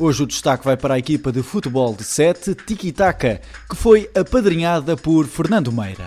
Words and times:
Hoje 0.00 0.22
o 0.22 0.26
destaque 0.26 0.64
vai 0.64 0.76
para 0.76 0.94
a 0.94 0.98
equipa 0.98 1.32
de 1.32 1.42
futebol 1.42 1.92
de 1.92 2.04
7, 2.04 2.54
Tiki 2.54 2.92
Taka, 2.92 3.40
que 3.68 3.74
foi 3.74 4.08
apadrinhada 4.14 4.96
por 4.96 5.26
Fernando 5.26 5.72
Meira. 5.72 6.06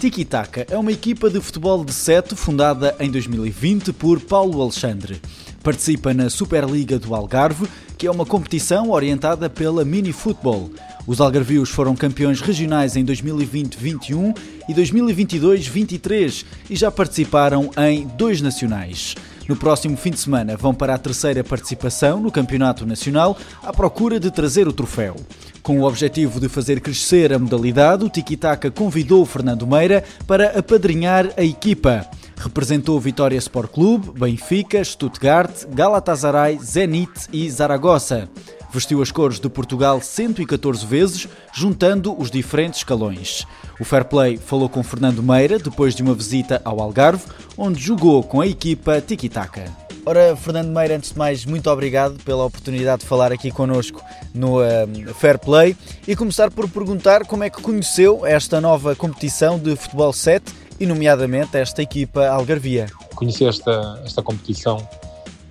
Tiki 0.00 0.24
Taka 0.24 0.66
é 0.70 0.78
uma 0.78 0.90
equipa 0.90 1.28
de 1.28 1.38
futebol 1.38 1.84
de 1.84 1.92
7 1.92 2.34
fundada 2.34 2.96
em 2.98 3.10
2020 3.10 3.92
por 3.92 4.18
Paulo 4.18 4.62
Alexandre. 4.62 5.20
Participa 5.62 6.14
na 6.14 6.30
Superliga 6.30 6.98
do 6.98 7.14
Algarve, 7.14 7.68
que 7.98 8.06
é 8.06 8.10
uma 8.10 8.24
competição 8.24 8.90
orientada 8.90 9.50
pela 9.50 9.84
mini 9.84 10.14
futebol. 10.14 10.70
Os 11.06 11.20
algarvios 11.20 11.70
foram 11.70 11.96
campeões 11.96 12.40
regionais 12.40 12.96
em 12.96 13.04
2020-21 13.04 14.36
e 14.68 14.74
2022-23 14.74 16.44
e 16.70 16.76
já 16.76 16.90
participaram 16.90 17.70
em 17.76 18.06
dois 18.16 18.40
nacionais. 18.40 19.16
No 19.48 19.56
próximo 19.56 19.96
fim 19.96 20.10
de 20.10 20.20
semana 20.20 20.56
vão 20.56 20.72
para 20.72 20.94
a 20.94 20.98
terceira 20.98 21.42
participação 21.42 22.20
no 22.20 22.30
Campeonato 22.30 22.86
Nacional 22.86 23.36
à 23.62 23.72
procura 23.72 24.20
de 24.20 24.30
trazer 24.30 24.68
o 24.68 24.72
troféu. 24.72 25.16
Com 25.62 25.80
o 25.80 25.84
objetivo 25.84 26.40
de 26.40 26.48
fazer 26.48 26.80
crescer 26.80 27.32
a 27.32 27.38
modalidade, 27.38 28.04
o 28.04 28.08
Tiki 28.08 28.36
Taka 28.36 28.70
convidou 28.70 29.26
Fernando 29.26 29.66
Meira 29.66 30.04
para 30.26 30.58
apadrinhar 30.58 31.30
a 31.36 31.42
equipa. 31.42 32.06
Representou 32.36 32.98
Vitória 32.98 33.36
Sport 33.36 33.70
Clube, 33.70 34.18
Benfica, 34.18 34.82
Stuttgart, 34.82 35.66
Galatasaray, 35.68 36.58
Zenit 36.58 37.28
e 37.32 37.48
Zaragoza. 37.50 38.28
Vestiu 38.72 39.02
as 39.02 39.12
cores 39.12 39.38
de 39.38 39.50
Portugal 39.50 40.00
114 40.00 40.86
vezes, 40.86 41.28
juntando 41.52 42.18
os 42.18 42.30
diferentes 42.30 42.78
escalões. 42.78 43.46
O 43.78 43.84
Fair 43.84 44.04
Play 44.06 44.38
falou 44.38 44.68
com 44.68 44.82
Fernando 44.82 45.22
Meira 45.22 45.58
depois 45.58 45.94
de 45.94 46.02
uma 46.02 46.14
visita 46.14 46.62
ao 46.64 46.80
Algarve, 46.80 47.24
onde 47.56 47.82
jogou 47.82 48.22
com 48.22 48.40
a 48.40 48.46
equipa 48.46 49.00
Tiki 49.00 49.28
Taka. 49.28 49.64
Ora, 50.06 50.34
Fernando 50.34 50.68
Meira, 50.68 50.96
antes 50.96 51.12
de 51.12 51.18
mais, 51.18 51.44
muito 51.44 51.70
obrigado 51.70 52.18
pela 52.24 52.44
oportunidade 52.44 53.02
de 53.02 53.08
falar 53.08 53.30
aqui 53.30 53.50
connosco 53.50 54.02
no 54.34 54.60
uh, 54.60 55.14
Fair 55.14 55.38
Play 55.38 55.76
e 56.08 56.16
começar 56.16 56.50
por 56.50 56.68
perguntar 56.68 57.26
como 57.26 57.44
é 57.44 57.50
que 57.50 57.60
conheceu 57.60 58.26
esta 58.26 58.60
nova 58.60 58.96
competição 58.96 59.58
de 59.58 59.76
futebol 59.76 60.12
7 60.12 60.52
e, 60.80 60.86
nomeadamente, 60.86 61.56
esta 61.58 61.82
equipa 61.82 62.26
algarvia. 62.26 62.86
Conheci 63.14 63.44
esta, 63.44 64.00
esta 64.04 64.22
competição 64.22 64.88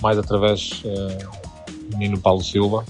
mais 0.02 0.17
através 0.17 0.81
uh, 0.83 1.89
do 1.89 1.97
menino 1.97 2.19
Paulo 2.19 2.44
Silva, 2.44 2.83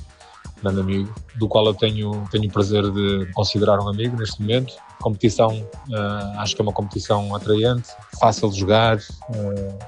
grande 0.62 0.80
amigo, 0.80 1.14
do 1.36 1.48
qual 1.48 1.66
eu 1.66 1.74
tenho, 1.74 2.28
tenho 2.32 2.48
o 2.48 2.52
prazer 2.52 2.84
de 2.92 3.28
considerar 3.34 3.80
um 3.80 3.90
amigo 3.90 4.18
neste 4.18 4.40
momento. 4.42 4.74
Competição, 5.02 5.50
uh, 5.90 6.40
acho 6.40 6.56
que 6.56 6.62
é 6.62 6.64
uma 6.64 6.74
competição 6.74 7.36
atraente, 7.36 7.90
fácil 8.20 8.50
de 8.50 8.60
jogar, 8.60 8.98
uh, 8.98 9.80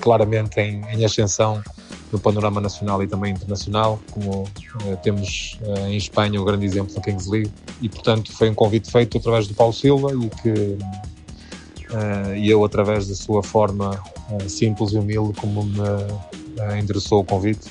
claramente 0.00 0.60
em, 0.60 0.82
em, 0.92 1.04
ascensão 1.04 1.62
no 2.12 2.18
panorama 2.18 2.60
nacional 2.60 3.02
e 3.02 3.08
também 3.08 3.32
internacional, 3.32 4.00
como 4.10 4.42
uh, 4.42 4.96
temos 5.02 5.58
em 5.88 5.96
Espanha 5.96 6.40
o 6.40 6.44
grande 6.44 6.64
exemplo 6.64 6.94
da 6.94 7.00
Kings 7.00 7.28
League. 7.28 7.52
E, 7.82 7.88
portanto, 7.88 8.32
foi 8.32 8.48
um 8.50 8.54
convite 8.54 8.90
feito 8.90 9.18
através 9.18 9.46
do 9.46 9.54
Paulo 9.54 9.72
Silva 9.72 10.12
e 10.12 10.30
que 10.42 10.78
e 12.36 12.48
eu, 12.48 12.64
através 12.64 13.08
da 13.08 13.16
sua 13.16 13.42
forma 13.42 14.00
simples 14.46 14.92
e 14.92 14.96
humilde, 14.96 15.32
como 15.40 15.64
me 15.64 16.78
endereçou 16.78 17.18
o 17.18 17.24
convite, 17.24 17.68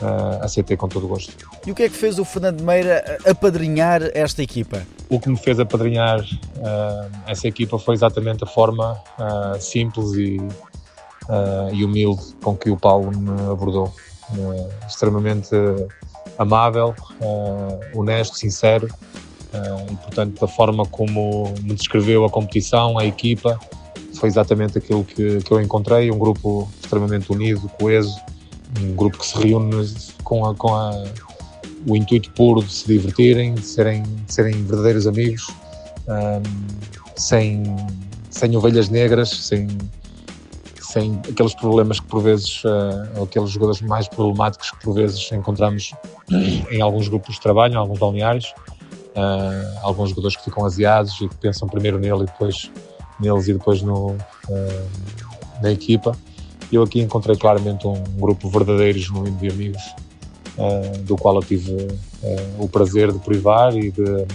uh, 0.00 0.42
aceitei 0.42 0.76
com 0.76 0.88
todo 0.88 1.06
o 1.06 1.08
gosto. 1.08 1.34
E 1.66 1.70
o 1.70 1.74
que 1.74 1.84
é 1.84 1.88
que 1.88 1.96
fez 1.96 2.18
o 2.18 2.24
Fernando 2.24 2.62
Meira 2.62 3.18
apadrinhar 3.26 4.02
esta 4.14 4.42
equipa? 4.42 4.82
O 5.08 5.18
que 5.18 5.28
me 5.28 5.36
fez 5.36 5.58
apadrinhar 5.60 6.20
uh, 6.20 7.10
essa 7.26 7.48
equipa 7.48 7.78
foi 7.78 7.94
exatamente 7.94 8.44
a 8.44 8.46
forma 8.46 9.00
uh, 9.18 9.60
simples 9.60 10.12
e, 10.12 10.38
e, 11.72 11.84
humilde 11.84 12.22
com 12.42 12.56
que 12.56 12.70
o 12.70 12.76
Paulo 12.76 13.10
me 13.16 13.50
abordou. 13.50 13.92
extremamente 14.88 15.54
amável, 16.38 16.94
honesto, 17.94 18.36
sincero 18.36 18.88
e, 19.90 19.96
portanto, 19.96 20.44
a 20.44 20.48
forma 20.48 20.86
como 20.86 21.52
me 21.62 21.74
descreveu 21.74 22.24
a 22.24 22.30
competição, 22.30 22.98
a 22.98 23.04
equipa, 23.04 23.58
foi 24.14 24.28
exatamente 24.28 24.78
aquilo 24.78 25.04
que, 25.04 25.42
que 25.42 25.52
eu 25.52 25.60
encontrei, 25.60 26.10
um 26.10 26.18
grupo 26.18 26.70
extremamente 26.80 27.32
unido, 27.32 27.68
coeso, 27.78 28.20
um 28.78 28.94
grupo 28.94 29.18
que 29.18 29.26
se 29.26 29.38
reúne 29.38 29.92
com, 30.22 30.44
a, 30.44 30.54
com 30.54 30.74
a, 30.74 31.04
o 31.86 31.96
intuito 31.96 32.30
puro 32.32 32.62
de 32.62 32.72
se 32.72 32.86
divertirem, 32.86 33.54
de 33.54 33.62
serem, 33.62 34.02
de 34.02 34.32
serem 34.32 34.64
verdadeiros 34.64 35.06
amigos, 35.06 35.48
um, 36.08 36.42
sem, 37.16 37.64
sem 38.30 38.56
ovelhas 38.56 38.88
negras, 38.88 39.30
sem, 39.30 39.68
sem 40.80 41.20
aqueles 41.28 41.54
problemas 41.54 42.00
que 42.00 42.06
por 42.06 42.22
vezes, 42.22 42.62
uh, 42.64 43.22
aqueles 43.22 43.50
jogadores 43.50 43.80
mais 43.82 44.08
problemáticos 44.08 44.70
que 44.70 44.84
por 44.84 44.94
vezes 44.94 45.30
encontramos 45.32 45.92
em 46.70 46.80
alguns 46.80 47.08
grupos 47.08 47.36
de 47.36 47.40
trabalho, 47.40 47.74
em 47.74 47.76
alguns 47.76 47.98
balneários, 47.98 48.52
uh, 49.16 49.78
alguns 49.82 50.10
jogadores 50.10 50.36
que 50.36 50.44
ficam 50.44 50.64
aziados 50.64 51.20
e 51.20 51.28
que 51.28 51.36
pensam 51.36 51.68
primeiro 51.68 51.98
nele 51.98 52.22
e 52.22 52.26
depois 52.26 52.70
neles 53.18 53.48
e 53.48 53.52
depois 53.52 53.82
no, 53.82 54.12
uh, 54.12 54.90
na 55.62 55.70
equipa. 55.70 56.16
Eu 56.72 56.82
aqui 56.82 57.00
encontrei 57.00 57.36
claramente 57.36 57.86
um 57.86 58.02
grupo 58.18 58.48
verdadeiro 58.48 58.98
e 58.98 59.00
genuíno 59.00 59.36
de 59.36 59.48
amigos, 59.48 59.82
uh, 60.56 60.98
do 61.02 61.16
qual 61.16 61.34
eu 61.36 61.42
tive 61.42 61.72
uh, 61.72 61.88
o 62.58 62.68
prazer 62.68 63.12
de 63.12 63.18
privar 63.18 63.76
e 63.76 63.90
de, 63.90 64.02
uh, 64.02 64.26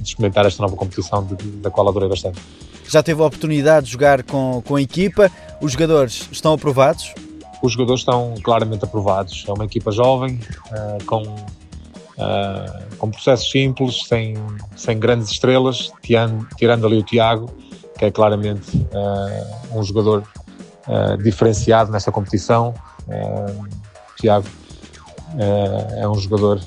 de 0.00 0.08
experimentar 0.08 0.44
esta 0.44 0.62
nova 0.62 0.76
competição, 0.76 1.24
de, 1.24 1.34
da 1.34 1.70
qual 1.70 1.88
adorei 1.88 2.08
bastante. 2.08 2.40
Já 2.88 3.02
teve 3.02 3.22
a 3.22 3.26
oportunidade 3.26 3.86
de 3.86 3.92
jogar 3.92 4.22
com, 4.22 4.62
com 4.66 4.76
a 4.76 4.82
equipa, 4.82 5.30
os 5.60 5.72
jogadores 5.72 6.28
estão 6.30 6.52
aprovados? 6.52 7.14
Os 7.62 7.72
jogadores 7.72 8.00
estão 8.00 8.34
claramente 8.42 8.84
aprovados. 8.84 9.44
É 9.46 9.52
uma 9.52 9.64
equipa 9.64 9.92
jovem, 9.92 10.40
com 11.06 11.22
com 12.98 13.10
processos 13.10 13.50
simples, 13.50 14.04
sem, 14.06 14.36
sem 14.76 14.98
grandes 14.98 15.28
estrelas, 15.28 15.90
tirando, 16.02 16.46
tirando 16.56 16.86
ali 16.86 16.98
o 16.98 17.02
Tiago, 17.02 17.50
que 17.98 18.04
é 18.04 18.10
claramente 18.10 18.76
uh, 18.76 19.78
um 19.78 19.82
jogador 19.82 20.22
uh, 20.86 21.16
diferenciado 21.22 21.90
nesta 21.90 22.10
competição. 22.10 22.74
Uh, 23.06 23.68
Tiago 24.18 24.46
uh, 25.34 25.94
é 26.00 26.08
um 26.08 26.14
jogador 26.14 26.60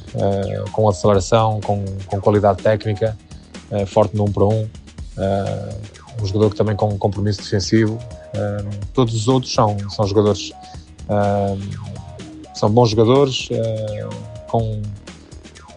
com 0.71 0.89
aceleração, 0.89 1.59
com, 1.61 1.83
com 2.07 2.19
qualidade 2.19 2.61
técnica, 2.61 3.17
forte 3.87 4.15
no 4.15 4.23
1 4.23 4.25
um 4.25 4.31
para 4.31 4.45
1, 4.45 4.53
um, 4.53 4.69
um 6.21 6.25
jogador 6.25 6.49
que 6.49 6.55
também 6.55 6.75
com 6.75 6.97
compromisso 6.97 7.41
defensivo. 7.41 7.97
todos 8.93 9.13
os 9.13 9.27
outros 9.27 9.53
são, 9.53 9.77
são 9.89 10.05
jogadores, 10.05 10.51
são 12.53 12.69
bons 12.69 12.89
jogadores, 12.89 13.49
com 14.47 14.81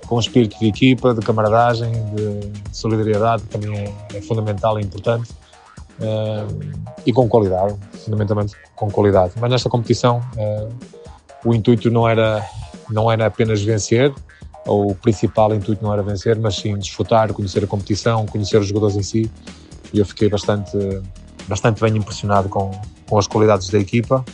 com 0.07 0.19
espírito 0.19 0.59
de 0.59 0.69
equipa, 0.69 1.13
de 1.13 1.21
camaradagem, 1.21 1.93
de, 2.15 2.51
solidariedade, 2.73 3.43
que 3.43 3.49
também 3.51 3.77
é, 3.77 4.17
é 4.17 4.23
fundamental 4.23 4.81
e 4.81 4.83
importante 4.83 5.29
e 7.05 7.13
com 7.13 7.29
qualidade, 7.29 7.75
fundamentalmente 8.05 8.55
com 8.77 8.91
qualidade. 8.91 9.33
Mas 9.41 9.51
nesta 9.51 9.69
competição 9.69 10.21
uh, 10.37 10.73
o 11.45 11.55
intuito 11.55 11.91
não 11.91 12.09
era, 12.09 12.45
não 12.91 13.11
era 13.11 13.27
apenas 13.27 13.63
vencer, 13.63 14.13
ou 14.67 14.91
o 14.91 14.95
principal 14.95 15.55
intuito 15.55 15.83
não 15.83 15.93
era 15.93 16.03
vencer, 16.03 16.39
mas 16.39 16.57
sim 16.57 16.77
desfrutar, 16.77 17.33
conhecer 17.33 17.65
a 17.65 17.67
competição, 17.67 18.27
conhecer 18.27 18.59
os 18.59 18.67
jogadores 18.67 18.97
em 18.97 19.03
si 19.03 19.31
e 19.93 19.99
eu 19.99 20.05
fiquei 20.05 20.29
bastante, 20.29 20.77
bastante 21.47 21.81
bem 21.81 21.97
impressionado 21.97 22.49
com, 22.49 22.71
com 23.09 23.19
as 23.19 23.27
qualidades 23.27 23.69
da 23.71 23.79
equipa, 23.79 24.25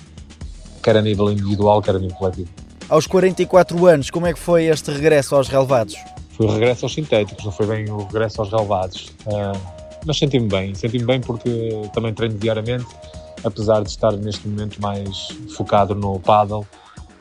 quer 0.82 0.96
a 0.96 1.02
nível 1.02 1.30
individual, 1.30 1.80
quer 1.80 1.94
a 1.94 1.98
nível 1.98 2.16
coletivo. 2.16 2.50
Aos 2.88 3.06
44 3.06 3.86
anos, 3.86 4.10
como 4.10 4.26
é 4.26 4.32
que 4.32 4.38
foi 4.38 4.64
este 4.64 4.90
regresso 4.90 5.34
aos 5.34 5.48
relevados? 5.48 5.96
Foi 6.30 6.46
o 6.46 6.50
regresso 6.50 6.84
aos 6.84 6.92
sintéticos, 6.92 7.44
não 7.44 7.52
foi 7.52 7.66
bem 7.66 7.90
o 7.90 7.98
regresso 7.98 8.40
aos 8.40 8.50
relevados. 8.50 9.12
Uh, 9.26 9.83
mas 10.06 10.18
senti-me 10.18 10.48
bem, 10.48 10.74
senti-me 10.74 11.04
bem 11.04 11.20
porque 11.20 11.70
também 11.92 12.12
treino 12.12 12.36
diariamente, 12.38 12.86
apesar 13.42 13.82
de 13.82 13.90
estar 13.90 14.12
neste 14.12 14.46
momento 14.48 14.80
mais 14.80 15.28
focado 15.56 15.94
no 15.94 16.18
paddle, 16.20 16.66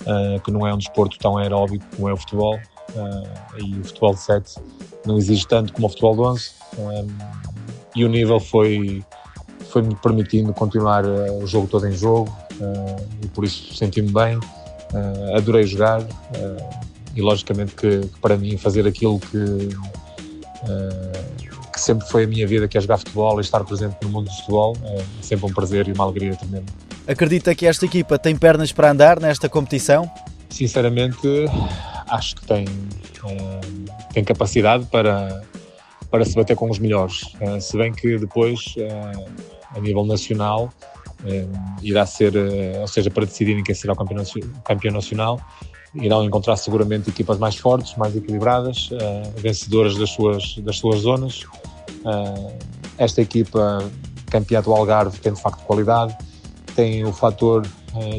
uh, 0.02 0.40
que 0.42 0.52
não 0.52 0.66
é 0.68 0.74
um 0.74 0.78
desporto 0.78 1.18
tão 1.18 1.38
aeróbico 1.38 1.86
como 1.96 2.10
é 2.10 2.14
o 2.14 2.18
futebol, 2.18 2.56
uh, 2.56 3.60
e 3.60 3.80
o 3.80 3.84
futebol 3.84 4.14
de 4.14 4.20
7 4.22 4.56
não 5.06 5.18
exige 5.18 5.48
tanto 5.48 5.74
como 5.74 5.88
o 5.88 5.90
futebol 5.90 6.16
de 6.16 6.22
11, 6.22 6.52
um, 6.78 7.08
e 7.96 8.06
o 8.06 8.10
nível 8.10 8.40
foi 8.40 9.04
foi-me 9.70 9.96
permitindo 9.96 10.54
continuar 10.54 11.04
uh, 11.04 11.44
o 11.44 11.48
jogo 11.48 11.68
todo 11.68 11.88
em 11.88 11.94
jogo, 11.94 12.32
e 13.24 13.28
por 13.28 13.44
isso 13.44 13.74
senti-me 13.74 14.12
bem, 14.12 14.38
uh, 14.38 15.36
adorei 15.36 15.66
jogar 15.66 16.02
uh, 16.02 16.80
e 17.16 17.22
logicamente 17.22 17.74
que, 17.76 18.02
que, 18.02 18.20
para 18.20 18.38
mim 18.38 18.58
fazer 18.58 18.88
aquilo 18.88 19.20
que 19.20 19.70
sempre 21.84 22.08
foi 22.08 22.24
a 22.24 22.28
minha 22.28 22.48
vida, 22.48 22.68
que 22.68 22.78
é 22.78 22.82
jogar 22.82 22.98
futebol 22.98 23.38
e 23.40 23.42
estar 23.42 23.64
presente 23.64 23.96
no 24.02 24.10
mundo 24.10 24.26
do 24.26 24.36
futebol, 24.36 24.76
é 24.84 25.04
sempre 25.22 25.46
um 25.46 25.54
prazer 25.54 25.88
e 25.88 25.92
uma 25.92 26.04
alegria 26.04 26.36
tremenda. 26.36 26.72
Acredita 27.08 27.54
que 27.54 27.66
esta 27.66 27.86
equipa 27.86 28.18
tem 28.18 28.36
pernas 28.36 28.72
para 28.72 28.92
andar 28.92 29.20
nesta 29.20 29.50
competição? 29.50 30.10
Sinceramente, 30.50 31.28
acho 32.08 32.36
que 32.36 32.46
tem, 32.46 32.66
tem 34.14 34.24
capacidade 34.24 34.86
para, 34.86 35.42
para 36.10 36.24
se 36.24 36.36
bater 36.36 36.56
com 36.56 36.70
os 36.70 36.80
melhores. 36.80 37.22
se 37.60 37.78
bem 37.78 37.92
que 37.92 38.18
depois, 38.18 38.76
a 39.76 39.80
nível 39.80 40.06
nacional, 40.06 40.72
eh, 41.26 41.48
irá 41.82 42.06
ser, 42.06 42.36
eh, 42.36 42.80
ou 42.80 42.88
seja, 42.88 43.10
para 43.10 43.26
decidirem 43.26 43.64
quem 43.64 43.74
será 43.74 43.94
o 43.94 43.96
campeão, 43.96 44.24
campeão 44.64 44.94
nacional, 44.94 45.40
irão 45.96 46.24
encontrar 46.24 46.58
seguramente 46.58 47.10
equipas 47.10 47.38
mais 47.38 47.56
fortes, 47.56 47.96
mais 47.96 48.16
equilibradas, 48.16 48.90
eh, 48.92 49.32
vencedoras 49.38 49.98
das 49.98 50.10
suas, 50.10 50.58
das 50.58 50.78
suas 50.78 51.02
zonas. 51.02 51.44
Esta 52.98 53.22
equipa 53.22 53.80
campeã 54.30 54.62
do 54.62 54.74
Algarve 54.74 55.20
tem 55.20 55.34
de 55.34 55.42
facto 55.42 55.64
qualidade, 55.64 56.18
tem 56.76 57.06
o 57.06 57.14
fator 57.14 57.66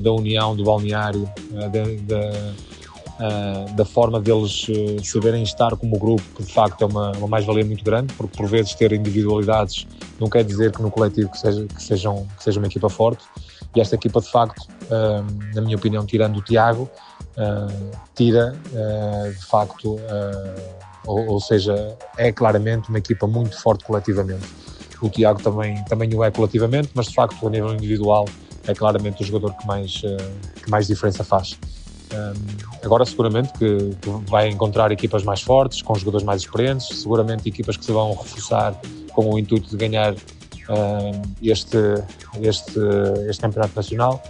da 0.03 0.13
união 0.13 0.55
do 0.55 0.65
balneário, 0.65 1.29
da 3.77 3.85
forma 3.85 4.21
deles 4.21 4.67
saberem 5.03 5.43
estar 5.43 5.77
como 5.77 5.99
grupo, 5.99 6.23
que 6.37 6.45
de 6.45 6.53
facto 6.53 6.83
é 6.83 6.87
uma, 6.87 7.13
uma 7.13 7.29
mais-valia 7.29 7.65
muito 7.65 7.85
grande, 7.85 8.13
porque 8.15 8.37
por 8.37 8.47
vezes 8.47 8.75
ter 8.75 8.93
individualidades 8.93 9.87
não 10.21 10.29
quer 10.29 10.45
dizer 10.45 10.71
que 10.73 10.81
no 10.81 10.91
coletivo 10.91 11.31
que 11.31 11.39
seja, 11.39 11.67
que 11.67 11.83
sejam, 11.83 12.27
que 12.37 12.45
seja 12.45 12.61
uma 12.61 12.67
equipa 12.67 12.89
forte. 12.89 13.25
E 13.75 13.81
esta 13.81 13.97
equipa, 13.97 14.21
de 14.21 14.31
facto, 14.31 14.69
na 15.53 15.61
minha 15.61 15.77
opinião, 15.77 16.07
tirando 16.07 16.37
o 16.37 16.43
Tiago, 16.43 16.89
tira 18.15 18.55
de 19.37 19.47
facto, 19.47 19.99
ou, 21.06 21.27
ou, 21.27 21.41
seja, 21.41 21.97
é 22.17 22.33
claramente 22.33 22.89
uma 22.89 22.99
equipa 22.99 23.27
muito 23.27 23.61
forte 23.61 23.85
coletivamente. 23.85 24.47
O 25.01 25.09
Tiago 25.09 25.43
também, 25.43 25.83
também 25.85 26.15
o 26.15 26.25
é 26.25 26.31
coletivamente, 26.31 26.91
mas 26.95 27.06
de 27.06 27.15
facto, 27.15 27.47
a 27.47 27.51
nível 27.51 27.75
individual, 27.75 28.27
é 28.67 28.75
claramente 28.75 29.23
o 29.23 29.27
jogador 29.27 29.55
que 29.55 29.67
mais, 29.67 30.03
que 30.62 30.71
mais 30.71 30.87
diferença 30.87 31.23
faz. 31.23 31.59
agora, 32.83 33.05
seguramente 33.05 33.53
que, 33.53 33.91
vai 34.29 34.49
encontrar 34.49 34.91
equipas 34.93 35.23
mais 35.23 35.43
fortes, 35.43 35.83
com 35.83 35.95
jogadores 35.95 36.25
mais 36.25 36.43
experientes, 36.43 36.87
seguramente 37.01 37.49
equipas 37.49 37.77
que 37.77 37.85
se 37.85 37.93
vão 37.93 38.15
reforçar 38.15 38.81
com 39.12 39.35
o 39.35 39.39
intuito 39.39 39.69
de 39.69 39.77
ganhar 39.77 40.15
este, 41.43 41.79
este, 42.41 42.81
este 43.29 43.43
campeonato 43.43 43.75
nacional, 43.77 44.23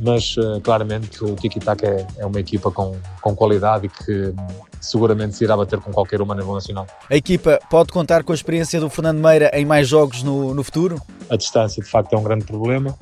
mas 0.00 0.36
uh, 0.36 0.60
claramente 0.60 1.22
o 1.24 1.34
Tiki 1.34 1.60
Taka 1.60 1.86
é, 1.86 2.06
é, 2.18 2.26
uma 2.26 2.40
equipa 2.40 2.70
com, 2.70 2.96
com 3.20 3.34
qualidade 3.34 3.86
e 3.86 3.88
que 3.88 4.34
seguramente 4.80 5.36
se 5.36 5.44
irá 5.44 5.56
bater 5.56 5.80
com 5.80 5.92
qualquer 5.92 6.20
uma 6.20 6.34
nível 6.34 6.54
nacional. 6.54 6.86
A 7.10 7.16
equipa 7.16 7.58
pode 7.70 7.92
contar 7.92 8.22
com 8.22 8.32
a 8.32 8.34
experiência 8.34 8.80
do 8.80 8.90
Fernando 8.90 9.18
Meira 9.18 9.50
em 9.54 9.64
mais 9.64 9.88
jogos 9.88 10.22
no, 10.22 10.54
no 10.54 10.62
futuro? 10.62 11.00
A 11.30 11.36
distância 11.36 11.82
de 11.82 11.88
facto 11.88 12.12
é 12.12 12.18
um 12.18 12.22
grande 12.22 12.44
problema. 12.44 12.96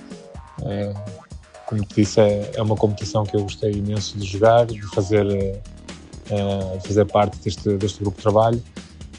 É, 0.65 0.95
como 1.67 1.85
te 1.85 1.95
disse, 1.97 2.21
é, 2.21 2.53
é, 2.55 2.63
uma 2.63 2.77
competição 2.77 3.25
que 3.25 3.37
eu 3.37 3.43
gostei 3.43 3.73
imenso 3.73 4.17
de 4.19 4.27
jogar, 4.27 4.67
de 4.67 4.81
fazer, 4.95 5.27
é, 6.31 6.81
fazer 6.87 7.05
parte 7.07 7.39
deste, 7.39 7.77
deste 7.77 8.01
grupo 8.01 8.17
de 8.17 8.23
trabalho 8.23 8.63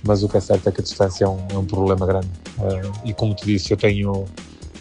mas 0.05 0.21
o 0.21 0.27
que 0.27 0.37
é 0.37 0.41
certo 0.41 0.67
é 0.67 0.71
que 0.71 0.81
a 0.81 0.83
distância 0.83 1.25
é 1.25 1.27
um, 1.27 1.47
é 1.49 1.57
um 1.57 1.65
problema 1.65 2.05
grande. 2.05 2.27
E 3.05 3.13
como 3.13 3.33
te 3.33 3.45
disse, 3.45 3.71
eu 3.71 3.77
tenho 3.77 4.25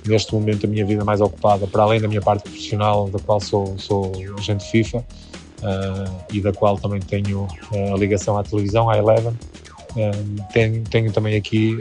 neste 0.07 0.35
momento 0.35 0.67
a 0.67 0.69
minha 0.69 0.85
vida 0.85 1.05
mais 1.05 1.21
ocupada, 1.21 1.67
para 1.67 1.83
além 1.83 2.01
da 2.01 2.09
minha 2.09 2.21
parte 2.21 2.43
profissional, 2.43 3.09
da 3.09 3.19
qual 3.19 3.41
sou, 3.41 3.79
sou 3.79 4.13
agente 4.39 4.65
FIFA 4.71 4.99
uh, 4.99 6.25
e 6.33 6.41
da 6.41 6.53
qual 6.53 6.79
também 6.79 7.01
tenho 7.01 7.43
uh, 7.43 7.95
a 7.95 7.97
ligação 7.97 8.37
à 8.37 8.43
televisão, 8.43 8.91
à 8.91 8.99
Eleven. 8.99 9.37
tenho, 10.53 10.83
tenho 10.85 11.13
também 11.13 11.37
aqui 11.37 11.79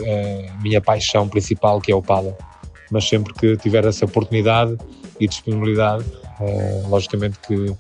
a 0.50 0.62
minha 0.62 0.82
paixão 0.82 1.28
principal, 1.28 1.80
que 1.80 1.92
é 1.92 1.96
o 1.96 2.02
Pala. 2.02 2.38
Mas 2.92 3.08
sempre 3.08 3.34
que 3.34 3.56
tiver 3.58 3.86
essa 3.86 4.04
oportunidade 4.04 4.78
e 5.20 5.28
disponibilidade, 5.28 6.04
logicamente 6.90 7.40
que 7.40 7.74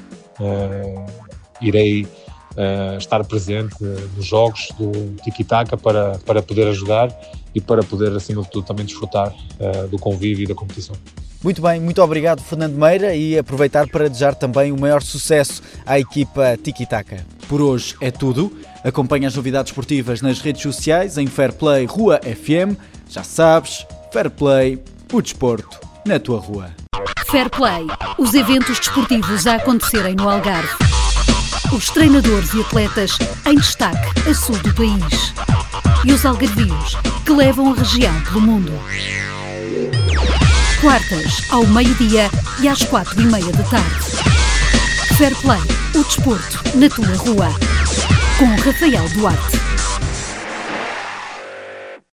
irei 1.61 2.07
uh, 2.55 2.97
estar 2.97 3.23
presente 3.25 3.75
nos 4.15 4.25
jogos 4.25 4.69
do 4.77 5.15
tiki-taka 5.23 5.77
para, 5.77 6.17
para 6.25 6.41
poder 6.41 6.67
ajudar 6.67 7.09
e 7.53 7.61
para 7.61 7.83
poder, 7.83 8.11
acima 8.15 8.41
de 8.41 8.49
tudo, 8.49 8.65
também 8.65 8.85
desfrutar 8.85 9.29
uh, 9.29 9.87
do 9.87 9.97
convívio 9.97 10.43
e 10.43 10.47
da 10.47 10.55
competição. 10.55 10.95
Muito 11.43 11.61
bem, 11.61 11.79
muito 11.79 12.01
obrigado 12.01 12.41
Fernando 12.41 12.75
Meira 12.75 13.15
e 13.15 13.37
aproveitar 13.37 13.87
para 13.87 14.07
desejar 14.07 14.35
também 14.35 14.71
o 14.71 14.79
maior 14.79 15.01
sucesso 15.01 15.61
à 15.85 15.99
equipa 15.99 16.57
Tiki 16.61 16.85
Taka. 16.85 17.25
Por 17.47 17.61
hoje 17.61 17.95
é 17.99 18.11
tudo. 18.11 18.55
Acompanhe 18.83 19.25
as 19.25 19.35
novidades 19.35 19.71
esportivas 19.71 20.21
nas 20.21 20.39
redes 20.39 20.61
sociais 20.61 21.17
em 21.17 21.25
Fairplay 21.25 21.85
Rua 21.85 22.19
FM. 22.21 22.77
Já 23.09 23.23
sabes, 23.23 23.85
Fairplay, 24.13 24.79
o 25.11 25.21
desporto 25.21 25.79
na 26.05 26.19
tua 26.19 26.39
rua. 26.39 26.71
Fairplay, 27.25 27.87
os 28.19 28.33
eventos 28.33 28.77
desportivos 28.77 29.47
a 29.47 29.55
acontecerem 29.55 30.15
no 30.15 30.29
Algarve. 30.29 30.75
Os 31.73 31.89
treinadores 31.89 32.53
e 32.53 32.61
atletas 32.61 33.17
em 33.47 33.55
destaque 33.55 34.29
a 34.29 34.33
sul 34.33 34.57
do 34.57 34.73
país. 34.75 35.90
E 36.03 36.13
os 36.13 36.25
algarvios 36.25 36.97
que 37.25 37.31
levam 37.31 37.71
a 37.71 37.75
região 37.75 38.13
pelo 38.21 38.41
mundo. 38.41 38.71
Quartas, 40.81 41.43
ao 41.51 41.65
meio-dia 41.67 42.29
e 42.59 42.67
às 42.67 42.81
quatro 42.83 43.21
e 43.21 43.25
meia 43.25 43.51
da 43.53 43.63
tarde. 43.63 44.05
Fair 45.17 45.35
Play, 45.41 45.61
o 45.93 46.03
desporto 46.03 46.59
na 46.75 46.89
tua 46.89 47.15
rua. 47.17 47.49
Com 48.39 48.45
Rafael 48.55 49.07
Duarte. 49.09 49.60